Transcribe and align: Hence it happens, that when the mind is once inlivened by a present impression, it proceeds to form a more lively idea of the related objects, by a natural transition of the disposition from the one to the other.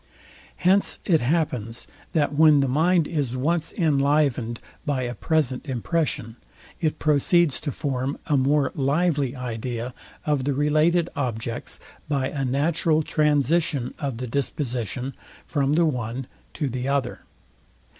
Hence 0.55 0.97
it 1.05 1.21
happens, 1.21 1.85
that 2.13 2.33
when 2.33 2.61
the 2.61 2.67
mind 2.67 3.07
is 3.07 3.37
once 3.37 3.71
inlivened 3.71 4.57
by 4.83 5.03
a 5.03 5.13
present 5.13 5.67
impression, 5.67 6.37
it 6.79 6.97
proceeds 6.97 7.61
to 7.61 7.71
form 7.71 8.17
a 8.25 8.35
more 8.35 8.71
lively 8.73 9.35
idea 9.35 9.93
of 10.25 10.43
the 10.43 10.55
related 10.55 11.07
objects, 11.15 11.79
by 12.09 12.29
a 12.29 12.43
natural 12.43 13.03
transition 13.03 13.93
of 13.99 14.17
the 14.17 14.25
disposition 14.25 15.13
from 15.45 15.73
the 15.73 15.85
one 15.85 16.25
to 16.55 16.67
the 16.67 16.87
other. 16.87 17.19